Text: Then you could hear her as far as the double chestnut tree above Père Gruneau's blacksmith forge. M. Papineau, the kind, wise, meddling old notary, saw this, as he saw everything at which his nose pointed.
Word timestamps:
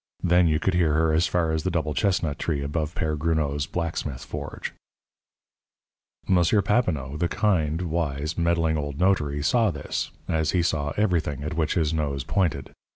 Then 0.23 0.47
you 0.47 0.59
could 0.59 0.73
hear 0.73 0.93
her 0.95 1.13
as 1.13 1.27
far 1.27 1.51
as 1.51 1.61
the 1.61 1.69
double 1.69 1.93
chestnut 1.93 2.39
tree 2.39 2.63
above 2.63 2.95
Père 2.95 3.15
Gruneau's 3.19 3.67
blacksmith 3.67 4.25
forge. 4.25 4.73
M. 6.27 6.37
Papineau, 6.63 7.17
the 7.17 7.27
kind, 7.29 7.83
wise, 7.83 8.35
meddling 8.35 8.79
old 8.79 8.97
notary, 8.99 9.43
saw 9.43 9.69
this, 9.69 10.09
as 10.27 10.53
he 10.53 10.63
saw 10.63 10.91
everything 10.97 11.43
at 11.43 11.53
which 11.53 11.75
his 11.75 11.93
nose 11.93 12.23
pointed. 12.23 12.71